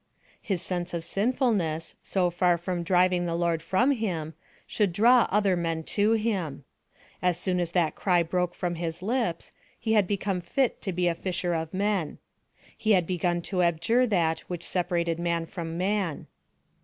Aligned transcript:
His 0.41 0.63
sense 0.63 0.95
of 0.95 1.03
sinfulness, 1.05 1.95
so 2.01 2.31
far 2.31 2.57
from 2.57 2.81
driving 2.81 3.27
the 3.27 3.35
Lord 3.35 3.61
from 3.61 3.91
him, 3.91 4.33
should 4.65 4.91
draw 4.93 5.27
other 5.29 5.55
men 5.55 5.83
to 5.93 6.13
him. 6.13 6.63
As 7.21 7.37
soon 7.37 7.59
as 7.59 7.73
that 7.73 7.93
cry 7.93 8.23
broke 8.23 8.55
from 8.55 8.73
his 8.81 9.03
lips, 9.03 9.51
he 9.79 9.93
had 9.93 10.07
become 10.07 10.41
fit 10.41 10.81
to 10.81 10.91
be 10.91 11.07
a 11.07 11.13
fisher 11.13 11.53
of 11.53 11.71
men. 11.71 12.17
He 12.75 12.93
had 12.93 13.05
begun 13.05 13.43
to 13.43 13.61
abjure 13.61 14.07
that 14.07 14.39
which 14.49 14.63
separated 14.65 15.19
man 15.19 15.45
from 15.45 15.77
man. 15.77 16.25